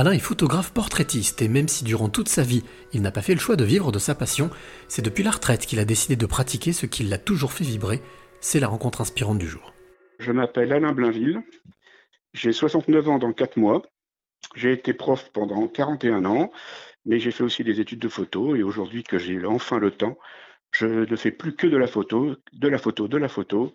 Alain 0.00 0.12
est 0.12 0.18
photographe 0.18 0.72
portraitiste 0.72 1.42
et 1.42 1.48
même 1.48 1.68
si 1.68 1.84
durant 1.84 2.08
toute 2.08 2.30
sa 2.30 2.40
vie 2.40 2.64
il 2.94 3.02
n'a 3.02 3.10
pas 3.10 3.20
fait 3.20 3.34
le 3.34 3.38
choix 3.38 3.56
de 3.56 3.64
vivre 3.64 3.92
de 3.92 3.98
sa 3.98 4.14
passion, 4.14 4.48
c'est 4.88 5.04
depuis 5.04 5.22
la 5.22 5.30
retraite 5.30 5.66
qu'il 5.66 5.78
a 5.78 5.84
décidé 5.84 6.16
de 6.16 6.24
pratiquer 6.24 6.72
ce 6.72 6.86
qui 6.86 7.02
l'a 7.02 7.18
toujours 7.18 7.52
fait 7.52 7.64
vibrer, 7.64 8.00
c'est 8.40 8.60
la 8.60 8.68
rencontre 8.68 9.02
inspirante 9.02 9.36
du 9.36 9.46
jour. 9.46 9.74
Je 10.18 10.32
m'appelle 10.32 10.72
Alain 10.72 10.94
Blainville, 10.94 11.42
j'ai 12.32 12.52
69 12.52 13.10
ans 13.10 13.18
dans 13.18 13.34
4 13.34 13.58
mois, 13.58 13.82
j'ai 14.56 14.72
été 14.72 14.94
prof 14.94 15.30
pendant 15.34 15.68
41 15.68 16.24
ans, 16.24 16.50
mais 17.04 17.20
j'ai 17.20 17.30
fait 17.30 17.44
aussi 17.44 17.62
des 17.62 17.78
études 17.78 18.00
de 18.00 18.08
photo 18.08 18.56
et 18.56 18.62
aujourd'hui 18.62 19.02
que 19.02 19.18
j'ai 19.18 19.44
enfin 19.44 19.78
le 19.78 19.90
temps, 19.90 20.16
je 20.72 20.86
ne 20.86 21.16
fais 21.16 21.30
plus 21.30 21.54
que 21.54 21.66
de 21.66 21.76
la 21.76 21.86
photo, 21.86 22.36
de 22.54 22.68
la 22.68 22.78
photo, 22.78 23.06
de 23.06 23.18
la 23.18 23.28
photo 23.28 23.74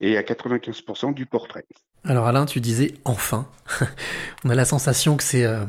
et 0.00 0.16
à 0.16 0.22
95% 0.22 1.14
du 1.14 1.26
portrait. 1.26 1.64
Alors 2.04 2.26
Alain, 2.26 2.46
tu 2.46 2.60
disais 2.60 2.94
enfin. 3.04 3.46
On 4.44 4.50
a 4.50 4.54
la 4.54 4.64
sensation 4.64 5.16
que 5.16 5.22
c'est 5.22 5.44
euh, 5.44 5.64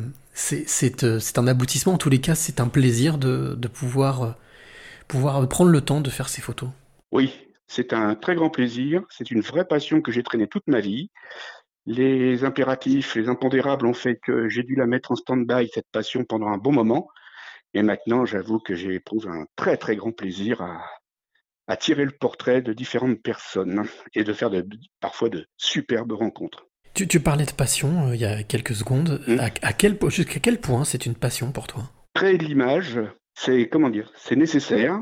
euh, 0.54 1.20
c'est 1.20 1.38
un 1.38 1.48
aboutissement. 1.48 1.94
En 1.94 1.98
tous 1.98 2.10
les 2.10 2.22
cas, 2.22 2.36
c'est 2.36 2.60
un 2.60 2.68
plaisir 2.68 3.18
de, 3.18 3.56
de 3.56 3.68
pouvoir, 3.68 4.24
euh, 4.24 4.32
pouvoir 5.08 5.48
prendre 5.48 5.72
le 5.72 5.82
temps 5.82 6.02
de 6.02 6.10
faire 6.10 6.30
ces 6.30 6.42
photos. 6.42 6.70
Oui, 7.12 7.34
c'est 7.68 7.94
un 7.94 8.16
très 8.16 8.36
grand 8.36 8.50
plaisir. 8.50 9.04
C'est 9.10 9.32
une 9.32 9.42
vraie 9.42 9.66
passion 9.66 10.02
que 10.02 10.12
j'ai 10.12 10.24
traînée 10.24 10.48
toute 10.48 10.68
ma 10.68 10.80
vie. 10.80 11.12
Les 11.86 12.44
impératifs, 12.44 13.16
les 13.16 13.28
impondérables 13.28 13.86
ont 13.86 13.94
fait 13.94 14.20
que 14.22 14.48
j'ai 14.48 14.64
dû 14.64 14.76
la 14.76 14.86
mettre 14.86 15.12
en 15.12 15.16
stand-by, 15.16 15.70
cette 15.74 15.90
passion, 15.92 16.24
pendant 16.24 16.48
un 16.48 16.58
bon 16.58 16.72
moment. 16.72 17.10
Et 17.74 17.82
maintenant, 17.82 18.26
j'avoue 18.26 18.60
que 18.60 18.76
j'éprouve 18.76 19.28
un 19.28 19.46
très 19.56 19.78
très 19.78 19.96
grand 19.96 20.12
plaisir 20.12 20.62
à, 20.62 20.82
à 21.72 21.78
tirer 21.78 22.04
le 22.04 22.12
portrait 22.12 22.62
de 22.62 22.74
différentes 22.74 23.22
personnes 23.22 23.86
et 24.14 24.26
de 24.26 24.34
faire 24.34 24.50
de, 24.50 24.68
parfois 25.00 25.30
de 25.30 25.46
superbes 25.56 26.12
rencontres. 26.12 26.68
Tu, 26.94 27.08
tu 27.08 27.22
parlais 27.22 27.46
de 27.46 27.52
passion 27.52 28.10
euh, 28.10 28.16
il 28.16 28.20
y 28.20 28.26
a 28.26 28.44
quelques 28.44 28.76
secondes. 28.76 29.22
Mmh. 29.26 29.40
À, 29.40 29.72
quel, 29.72 29.98
jusqu'à 30.10 30.42
quel 30.42 30.60
point 30.60 30.84
c'est 30.84 31.06
une 31.06 31.16
passion 31.16 31.54
pour 31.54 31.68
toi? 31.68 31.84
Créer 32.14 32.38
de 32.38 32.44
l'image, 32.44 33.00
c'est 33.36 33.70
comment 33.70 33.90
dire, 33.90 34.12
c'est 34.18 34.36
nécessaire, 34.36 35.00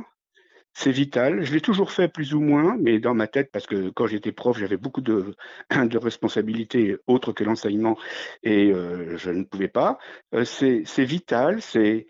c'est 0.74 0.92
vital. 0.92 1.44
Je 1.44 1.52
l'ai 1.52 1.62
toujours 1.62 1.92
fait 1.92 2.08
plus 2.08 2.36
ou 2.36 2.40
moins, 2.40 2.78
mais 2.80 3.00
dans 3.00 3.16
ma 3.16 3.26
tête, 3.26 3.50
parce 3.52 3.66
que 3.66 3.90
quand 3.90 4.06
j'étais 4.06 4.32
prof, 4.32 4.56
j'avais 4.60 4.78
beaucoup 4.78 5.02
de, 5.02 5.34
de 5.72 5.98
responsabilités 5.98 6.98
autres 7.08 7.34
que 7.34 7.44
l'enseignement 7.44 7.98
et 8.44 8.72
euh, 8.72 9.18
je 9.18 9.32
ne 9.32 9.44
pouvais 9.44 9.70
pas. 9.70 9.98
Euh, 10.36 10.46
c'est 10.46 10.84
vital, 11.04 11.64
c'est 11.64 12.06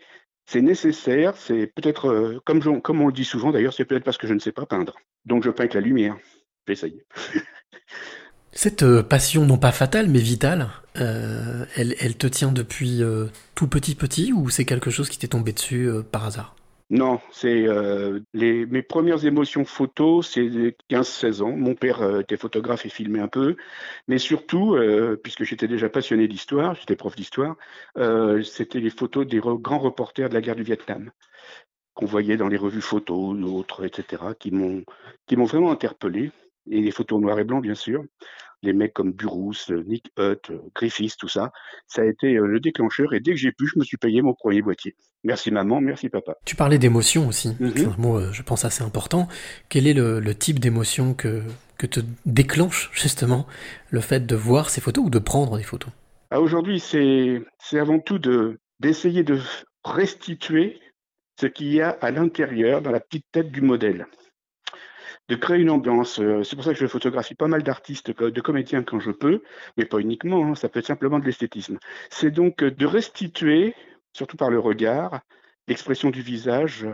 c'est 0.50 0.62
nécessaire, 0.62 1.36
c'est 1.36 1.68
peut-être, 1.68 2.08
euh, 2.08 2.40
comme, 2.44 2.60
on 3.00 3.06
le 3.06 3.12
dit 3.12 3.24
souvent 3.24 3.52
d'ailleurs, 3.52 3.72
c'est 3.72 3.84
peut-être 3.84 4.02
parce 4.02 4.18
que 4.18 4.26
je 4.26 4.34
ne 4.34 4.40
sais 4.40 4.50
pas 4.50 4.66
peindre. 4.66 4.96
Donc 5.24 5.44
je 5.44 5.50
peins 5.50 5.62
avec 5.62 5.74
la 5.74 5.80
lumière. 5.80 6.16
J'essaye. 6.66 7.04
Cette 8.52 8.82
euh, 8.82 9.04
passion, 9.04 9.46
non 9.46 9.58
pas 9.58 9.70
fatale, 9.70 10.08
mais 10.08 10.18
vitale, 10.18 10.68
euh, 10.96 11.64
elle, 11.76 11.94
elle, 12.00 12.16
te 12.16 12.26
tient 12.26 12.50
depuis 12.50 13.00
tout 13.54 13.68
petit 13.68 13.94
petit 13.94 14.32
ou 14.32 14.50
c'est 14.50 14.64
quelque 14.64 14.90
chose 14.90 15.08
qui 15.08 15.18
t'est 15.18 15.28
tombé 15.28 15.52
dessus 15.52 15.88
par 16.10 16.26
hasard? 16.26 16.56
Non, 16.90 17.20
c'est 17.30 17.68
euh, 17.68 18.18
les 18.34 18.66
mes 18.66 18.82
premières 18.82 19.24
émotions 19.24 19.64
photo, 19.64 20.22
c'est 20.22 20.74
15-16 20.90 21.40
ans. 21.40 21.56
Mon 21.56 21.76
père 21.76 22.02
euh, 22.02 22.20
était 22.20 22.36
photographe 22.36 22.84
et 22.84 22.88
filmait 22.88 23.20
un 23.20 23.28
peu, 23.28 23.56
mais 24.08 24.18
surtout, 24.18 24.74
euh, 24.74 25.16
puisque 25.16 25.44
j'étais 25.44 25.68
déjà 25.68 25.88
passionné 25.88 26.26
d'histoire, 26.26 26.74
j'étais 26.74 26.96
prof 26.96 27.14
d'histoire, 27.14 27.56
c'était 28.42 28.80
les 28.80 28.90
photos 28.90 29.24
des 29.26 29.38
grands 29.38 29.78
reporters 29.78 30.28
de 30.28 30.34
la 30.34 30.40
guerre 30.40 30.56
du 30.56 30.64
Vietnam 30.64 31.10
qu'on 31.94 32.06
voyait 32.06 32.36
dans 32.36 32.48
les 32.48 32.56
revues 32.56 32.80
photos, 32.80 33.36
d'autres, 33.38 33.84
etc., 33.84 34.22
qui 34.38 34.50
m'ont 34.52 34.84
vraiment 35.44 35.70
interpellé. 35.70 36.32
Et 36.70 36.80
les 36.80 36.90
photos 36.90 37.20
noir 37.20 37.38
et 37.38 37.44
blanc, 37.44 37.60
bien 37.60 37.74
sûr 37.74 38.04
les 38.62 38.72
mecs 38.72 38.92
comme 38.92 39.12
Burroughs, 39.12 39.70
Nick 39.86 40.10
Hutt, 40.18 40.52
Griffiths, 40.74 41.16
tout 41.18 41.28
ça. 41.28 41.52
Ça 41.86 42.02
a 42.02 42.04
été 42.04 42.36
euh, 42.36 42.46
le 42.46 42.60
déclencheur 42.60 43.14
et 43.14 43.20
dès 43.20 43.32
que 43.32 43.38
j'ai 43.38 43.52
pu, 43.52 43.66
je 43.66 43.78
me 43.78 43.84
suis 43.84 43.96
payé 43.96 44.22
mon 44.22 44.34
premier 44.34 44.62
boîtier. 44.62 44.94
Merci 45.24 45.50
maman, 45.50 45.80
merci 45.80 46.08
papa. 46.08 46.36
Tu 46.44 46.56
parlais 46.56 46.78
d'émotion 46.78 47.28
aussi, 47.28 47.56
mhm. 47.58 47.72
c'est 47.76 47.86
un 47.86 47.96
mot, 47.98 48.18
euh, 48.18 48.32
je 48.32 48.42
pense, 48.42 48.64
assez 48.64 48.82
important. 48.82 49.28
Quel 49.68 49.86
est 49.86 49.94
le, 49.94 50.34
type 50.34 50.58
d'émotion 50.58 51.14
que, 51.14 51.42
que 51.76 51.86
te 51.86 52.00
déclenche 52.24 52.90
justement 52.92 53.46
le 53.90 54.00
fait 54.00 54.26
de 54.26 54.36
voir 54.36 54.70
ces 54.70 54.80
photos 54.80 55.06
ou 55.06 55.10
de 55.10 55.18
prendre 55.18 55.56
des 55.56 55.64
photos? 55.64 55.90
Ah, 56.30 56.40
Aujourd'hui, 56.40 56.80
c'est 56.80 57.42
avant 57.72 57.98
tout 57.98 58.18
de 58.18 58.58
d'essayer 58.78 59.24
de 59.24 59.38
restituer 59.84 60.80
ce 61.38 61.46
qu'il 61.46 61.72
y 61.72 61.82
a 61.82 61.90
à 61.90 62.10
l'intérieur, 62.10 62.80
dans 62.80 62.90
la 62.90 63.00
petite 63.00 63.26
tête 63.30 63.50
du 63.50 63.60
modèle 63.60 64.06
de 65.30 65.36
créer 65.36 65.60
une 65.60 65.70
ambiance. 65.70 66.18
Euh, 66.18 66.42
c'est 66.42 66.56
pour 66.56 66.64
ça 66.64 66.74
que 66.74 66.78
je 66.78 66.86
photographie 66.88 67.36
pas 67.36 67.46
mal 67.46 67.62
d'artistes, 67.62 68.10
de 68.10 68.40
comédiens 68.40 68.82
quand 68.82 68.98
je 68.98 69.12
peux, 69.12 69.42
mais 69.76 69.84
pas 69.84 69.98
uniquement, 69.98 70.44
hein, 70.44 70.54
ça 70.56 70.68
peut 70.68 70.80
être 70.80 70.86
simplement 70.86 71.20
de 71.20 71.24
l'esthétisme. 71.24 71.78
C'est 72.10 72.32
donc 72.32 72.64
de 72.64 72.86
restituer, 72.86 73.74
surtout 74.12 74.36
par 74.36 74.50
le 74.50 74.58
regard, 74.58 75.20
l'expression 75.68 76.10
du 76.10 76.20
visage, 76.20 76.84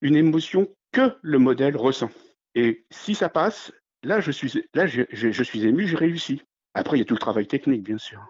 une 0.00 0.14
émotion 0.14 0.68
que 0.92 1.16
le 1.22 1.38
modèle 1.38 1.76
ressent. 1.76 2.10
Et 2.54 2.84
si 2.90 3.16
ça 3.16 3.28
passe, 3.28 3.72
là, 4.04 4.20
je 4.20 4.30
suis, 4.30 4.64
là, 4.74 4.86
je, 4.86 5.02
je, 5.10 5.42
suis 5.42 5.66
ému, 5.66 5.88
j'ai 5.88 5.96
réussi. 5.96 6.42
Après, 6.74 6.96
il 6.96 7.00
y 7.00 7.02
a 7.02 7.04
tout 7.04 7.14
le 7.14 7.20
travail 7.20 7.48
technique, 7.48 7.82
bien 7.82 7.98
sûr. 7.98 8.20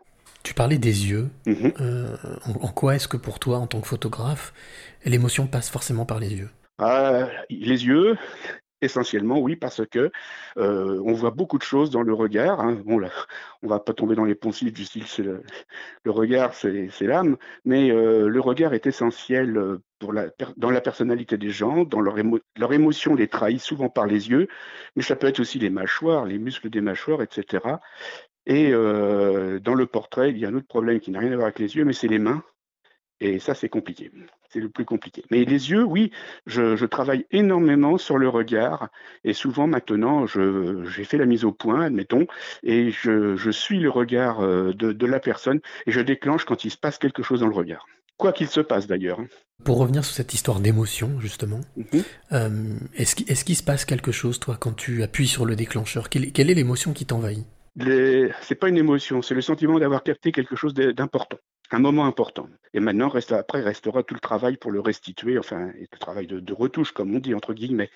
Tu 0.42 0.54
parlais 0.54 0.78
des 0.78 1.08
yeux. 1.08 1.28
Mm-hmm. 1.46 1.72
Euh, 1.80 2.16
en, 2.46 2.68
quoi 2.68 2.96
est-ce 2.96 3.06
que 3.06 3.18
pour 3.18 3.38
toi, 3.38 3.58
en 3.58 3.66
tant 3.66 3.82
que 3.82 3.86
photographe, 3.86 4.54
l'émotion 5.04 5.46
passe 5.46 5.68
forcément 5.68 6.06
par 6.06 6.20
les 6.20 6.34
yeux? 6.34 6.50
Ah, 6.78 7.28
Les 7.50 7.84
yeux, 7.84 8.16
Essentiellement, 8.82 9.38
oui, 9.38 9.54
parce 9.54 9.86
que 9.86 10.10
euh, 10.58 11.00
on 11.06 11.12
voit 11.12 11.30
beaucoup 11.30 11.56
de 11.56 11.62
choses 11.62 11.90
dans 11.90 12.02
le 12.02 12.12
regard. 12.12 12.60
Hein. 12.60 12.82
Bon, 12.84 12.98
là, 12.98 13.10
on 13.62 13.68
va 13.68 13.78
pas 13.78 13.94
tomber 13.94 14.16
dans 14.16 14.24
les 14.24 14.34
poncifs 14.34 14.72
du 14.72 14.84
style 14.84 15.04
le, 16.04 16.10
regard, 16.10 16.52
c'est 16.52 16.90
l'âme, 17.00 17.36
mais 17.64 17.92
euh, 17.92 18.26
le 18.28 18.40
regard 18.40 18.74
est 18.74 18.88
essentiel 18.88 19.56
euh, 19.56 19.78
dans 20.00 20.70
la 20.70 20.80
personnalité 20.80 21.38
des 21.38 21.50
gens, 21.50 21.84
dans 21.84 22.00
leur, 22.00 22.18
émo, 22.18 22.40
leur 22.58 22.72
émotion 22.72 23.14
les 23.14 23.28
trahit 23.28 23.60
souvent 23.60 23.88
par 23.88 24.06
les 24.06 24.30
yeux, 24.30 24.48
mais 24.96 25.02
ça 25.04 25.14
peut 25.14 25.28
être 25.28 25.38
aussi 25.38 25.60
les 25.60 25.70
mâchoires, 25.70 26.26
les 26.26 26.40
muscles 26.40 26.68
des 26.68 26.80
mâchoires, 26.80 27.22
etc. 27.22 27.76
Et 28.46 28.72
dans 28.72 29.74
le 29.74 29.86
portrait, 29.86 30.30
il 30.30 30.38
y 30.38 30.44
a 30.44 30.48
un 30.48 30.54
autre 30.54 30.66
problème 30.66 30.98
qui 30.98 31.12
n'a 31.12 31.20
rien 31.20 31.30
à 31.30 31.36
voir 31.36 31.46
avec 31.46 31.60
les 31.60 31.76
yeux, 31.76 31.84
mais 31.84 31.92
c'est 31.92 32.08
les 32.08 32.18
mains. 32.18 32.42
Et 33.22 33.38
ça, 33.38 33.54
c'est 33.54 33.68
compliqué. 33.68 34.10
C'est 34.48 34.58
le 34.58 34.68
plus 34.68 34.84
compliqué. 34.84 35.22
Mais 35.30 35.44
les 35.44 35.70
yeux, 35.70 35.84
oui, 35.84 36.10
je, 36.46 36.84
travaille 36.86 37.24
énormément 37.30 37.96
sur 37.96 38.18
le 38.18 38.28
regard. 38.28 38.88
Et 39.22 39.32
souvent, 39.32 39.68
maintenant, 39.68 40.26
j'ai 40.26 41.04
fait 41.04 41.18
la 41.18 41.24
mise 41.24 41.44
au 41.44 41.52
point, 41.52 41.82
admettons, 41.82 42.26
et 42.64 42.90
je, 42.90 43.50
suis 43.52 43.78
le 43.78 43.90
regard 43.90 44.40
euh, 44.40 44.72
de, 44.74 45.06
la 45.06 45.20
personne 45.20 45.60
et 45.86 45.92
je 45.92 46.00
déclenche 46.00 46.44
quand 46.44 46.64
il 46.64 46.70
se 46.70 46.76
passe 46.76 46.98
quelque 46.98 47.22
chose 47.22 47.40
dans 47.40 47.46
le 47.46 47.54
regard. 47.54 47.86
Quoi 48.16 48.32
qu'il 48.32 48.48
se 48.48 48.60
passe 48.60 48.88
d'ailleurs. 48.88 49.20
Hein. 49.20 49.28
Pour 49.64 49.78
revenir 49.78 50.04
sur 50.04 50.14
cette 50.14 50.34
histoire 50.34 50.58
d'émotion, 50.58 51.20
justement, 51.20 51.60
mhm. 51.76 52.02
euh, 52.32 52.74
est-ce 52.96 53.44
qu'il 53.44 53.56
se 53.56 53.62
passe 53.62 53.84
quelque 53.84 54.10
chose, 54.10 54.40
toi, 54.40 54.56
quand 54.58 54.72
tu 54.72 55.04
appuies 55.04 55.28
sur 55.28 55.46
le 55.46 55.54
déclencheur? 55.54 56.08
Quelle, 56.08 56.50
est 56.50 56.54
l'émotion 56.54 56.92
qui 56.92 57.06
t'envahit? 57.06 57.46
C'est 57.78 58.56
pas 58.58 58.68
une 58.68 58.78
émotion, 58.78 59.22
c'est 59.22 59.34
le 59.34 59.42
sentiment 59.42 59.78
d'avoir 59.78 60.02
capté 60.02 60.32
quelque 60.32 60.56
chose 60.56 60.74
d'important 60.74 61.38
un 61.72 61.78
moment 61.78 62.04
important. 62.06 62.48
Et 62.74 62.80
maintenant, 62.80 63.08
reste, 63.08 63.32
après, 63.32 63.60
restera 63.60 64.02
tout 64.02 64.14
le 64.14 64.20
travail 64.20 64.56
pour 64.56 64.70
le 64.70 64.80
restituer, 64.80 65.38
enfin, 65.38 65.72
le 65.74 65.98
travail 65.98 66.26
de, 66.26 66.52
retouche, 66.52 66.92
comme 66.92 67.14
on 67.14 67.18
dit, 67.18 67.34
entre 67.34 67.54
guillemets. 67.54 67.90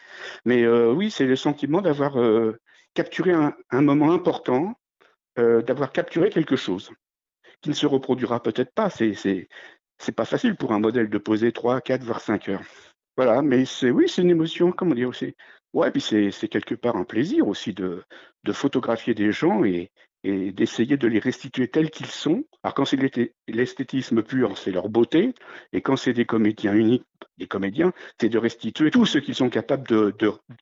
Mais 0.45 0.63
euh, 0.65 0.93
oui, 0.93 1.11
c'est 1.11 1.27
le 1.27 1.37
sentiment 1.37 1.83
d'avoir 1.83 2.19
euh, 2.19 2.59
capturé 2.95 3.33
un, 3.33 3.83
moment 3.83 4.13
important, 4.13 4.75
euh, 5.39 5.63
d'avoir 5.63 5.93
capturé 5.93 6.31
quelque 6.31 6.57
chose 6.57 6.91
qui 7.63 7.71
ne 7.71 7.75
se 7.75 7.87
reproduira 7.87 8.43
peut-être 8.43 8.73
pas. 8.75 8.91
C'est, 8.91 9.49
pas 10.15 10.25
facile 10.25 10.57
pour 10.57 10.73
un 10.73 10.81
modèle 10.81 11.09
de 11.09 11.19
poser 11.19 11.53
3, 11.53 11.81
4, 11.81 12.03
voire 12.03 12.21
5 12.21 12.49
heures. 12.49 12.63
Voilà, 13.17 13.41
mais 13.41 13.65
c'est 13.65 13.91
oui, 13.91 14.09
c'est 14.09 14.23
une 14.23 14.31
émotion, 14.31 14.73
comment 14.73 14.95
dire 14.95 15.09
aussi. 15.09 15.35
Ouais, 15.73 15.91
puis 15.91 16.01
c'est, 16.01 16.49
quelque 16.49 16.75
part 16.75 16.97
un 16.97 17.05
plaisir 17.05 17.49
aussi 17.49 17.73
de 17.73 18.05
photographier 18.53 19.15
des 19.15 19.33
gens 19.33 19.65
et, 19.65 19.91
et 20.27 20.51
d'essayer 20.51 20.97
de 20.97 21.07
les 21.07 21.21
restituer 21.21 21.69
tels 21.69 21.91
qu'ils 21.91 22.07
sont. 22.07 22.45
Alors 22.65 22.75
quand 22.75 22.85
c'est 22.85 22.99
l'esthétisme 23.47 24.23
pur, 24.23 24.59
c'est 24.59 24.73
leur 24.73 24.89
beauté, 24.89 25.35
et 25.73 25.81
quand 25.81 25.97
c'est 25.97 26.13
des 26.13 26.25
comédiens 26.25 26.75
uniques, 26.75 27.05
des 27.39 27.47
comédiens, 27.47 27.93
c'est 28.21 28.29
de 28.29 28.39
restituer 28.39 28.91
tout 28.91 29.07
ce 29.07 29.19
qu'ils 29.19 29.37
sont 29.37 29.51
capables 29.51 29.87
de, 29.87 30.15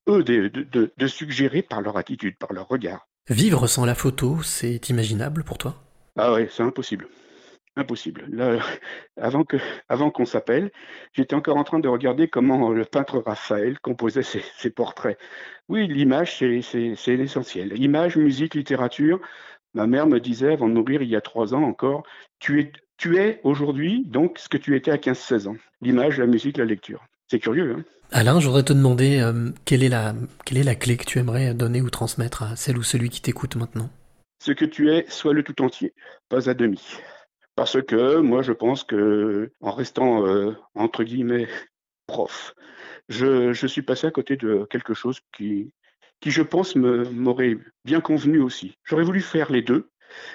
eux 0.08 0.22
de, 0.22 0.48
de, 0.96 1.06
suggérer 1.06 1.62
par 1.62 1.80
leur 1.80 1.96
attitude, 1.96 2.36
par 2.38 2.52
leur 2.52 2.68
regard. 2.68 3.06
Vivre 3.30 3.66
sans 3.66 3.86
la 3.86 3.94
photo, 3.94 4.42
c'est 4.42 4.90
imaginable 4.90 5.44
pour 5.44 5.56
toi? 5.56 5.76
Ah 6.16 6.34
oui, 6.34 6.46
c'est 6.50 6.62
impossible. 6.62 7.08
Impossible. 7.76 8.26
Là, 8.30 8.58
avant 9.16 9.44
que, 9.44 9.56
avant 9.88 10.10
qu'on 10.10 10.24
s'appelle, 10.26 10.70
j'étais 11.12 11.34
encore 11.34 11.56
en 11.56 11.64
train 11.64 11.80
de 11.80 11.88
regarder 11.88 12.28
comment 12.28 12.70
le 12.70 12.84
peintre 12.84 13.18
Raphaël 13.18 13.80
composait 13.80 14.22
ses, 14.22 14.70
portraits. 14.70 15.18
Oui, 15.68 15.88
l'image, 15.88 16.38
c'est 16.38 17.16
l'essentiel. 17.16 17.76
Image, 17.80 18.16
musique, 18.16 18.54
littérature, 18.54 19.20
Ma 19.74 19.86
mère 19.86 20.06
me 20.06 20.20
disait, 20.20 20.52
avant 20.52 20.68
de 20.68 20.74
mourir 20.74 21.02
il 21.02 21.08
y 21.08 21.16
a 21.16 21.20
trois 21.20 21.52
ans 21.52 21.62
encore, 21.62 22.04
tu 22.38 22.60
es, 22.60 22.72
tu 22.96 23.18
es 23.18 23.40
aujourd'hui 23.42 24.04
donc 24.06 24.38
ce 24.38 24.48
que 24.48 24.56
tu 24.56 24.76
étais 24.76 24.92
à 24.92 24.96
15-16 24.96 25.48
ans. 25.48 25.56
L'image, 25.80 26.18
la 26.18 26.26
musique, 26.26 26.56
la 26.56 26.64
lecture. 26.64 27.04
C'est 27.28 27.40
curieux. 27.40 27.76
Hein 27.78 27.84
Alain, 28.12 28.38
je 28.38 28.46
voudrais 28.46 28.62
te 28.62 28.72
demander 28.72 29.20
euh, 29.20 29.50
quelle, 29.64 29.82
est 29.82 29.88
la, 29.88 30.14
quelle 30.44 30.58
est 30.58 30.64
la 30.64 30.76
clé 30.76 30.96
que 30.96 31.04
tu 31.04 31.18
aimerais 31.18 31.52
donner 31.54 31.80
ou 31.80 31.90
transmettre 31.90 32.44
à 32.44 32.56
celle 32.56 32.78
ou 32.78 32.84
celui 32.84 33.08
qui 33.08 33.20
t'écoute 33.20 33.56
maintenant? 33.56 33.90
Ce 34.40 34.52
que 34.52 34.64
tu 34.64 34.92
es, 34.92 35.06
sois 35.08 35.32
le 35.32 35.42
tout 35.42 35.60
entier, 35.62 35.94
pas 36.28 36.48
à 36.48 36.54
demi. 36.54 36.80
Parce 37.56 37.80
que 37.82 38.18
moi, 38.18 38.42
je 38.42 38.52
pense 38.52 38.84
que 38.84 39.50
en 39.60 39.72
restant 39.72 40.26
euh, 40.26 40.52
entre 40.74 41.02
guillemets 41.02 41.48
prof, 42.06 42.54
je, 43.08 43.52
je, 43.52 43.66
suis 43.66 43.82
passé 43.82 44.06
à 44.06 44.10
côté 44.10 44.36
de 44.36 44.66
quelque 44.70 44.94
chose 44.94 45.20
qui, 45.36 45.72
qui 46.24 46.30
je 46.30 46.40
pense, 46.40 46.74
m'aurait 46.74 47.58
bien 47.84 48.00
convenu 48.00 48.40
aussi. 48.40 48.78
J'aurais 48.82 49.04
voulu 49.04 49.20
faire 49.20 49.52
les 49.52 49.60
deux, 49.60 49.90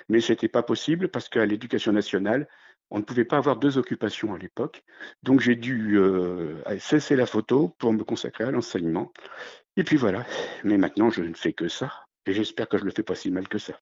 mais 0.07 0.21
ce 0.21 0.31
n'était 0.31 0.47
pas 0.47 0.61
possible 0.61 1.07
parce 1.07 1.29
qu'à 1.29 1.47
l'éducation 1.47 1.91
nationale, 1.91 2.47
on 2.91 2.99
ne 2.99 3.03
pouvait 3.03 3.25
pas 3.25 3.37
avoir 3.37 3.57
deux 3.57 3.79
occupations 3.79 4.35
à 4.35 4.37
l'époque. 4.37 4.83
Donc 5.23 5.39
j'ai 5.39 5.55
dû 5.55 5.97
euh, 5.97 6.61
cesser 6.77 7.15
la 7.15 7.25
photo 7.25 7.69
pour 7.79 7.91
me 7.91 8.03
consacrer 8.03 8.43
à 8.43 8.51
l'enseignement. 8.51 9.11
Et 9.77 9.83
puis 9.83 9.97
voilà. 9.97 10.27
Mais 10.63 10.77
maintenant, 10.77 11.09
je 11.09 11.23
ne 11.23 11.33
fais 11.33 11.53
que 11.53 11.67
ça. 11.67 11.91
Et 12.27 12.33
j'espère 12.33 12.69
que 12.69 12.77
je 12.77 12.83
ne 12.83 12.89
le 12.89 12.93
fais 12.93 13.01
pas 13.01 13.15
si 13.15 13.31
mal 13.31 13.47
que 13.47 13.57
ça. 13.57 13.73